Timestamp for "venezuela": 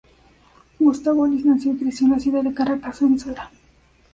3.03-3.51